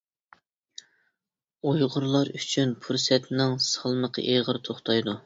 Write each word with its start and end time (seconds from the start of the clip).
ئۇيغۇرلار 1.71 2.31
ئۈچۈن 2.39 2.73
پۇرسەتنىڭ 2.87 3.55
سالمىقى 3.67 4.25
ئېغىر 4.33 4.61
توختايدۇ. 4.71 5.15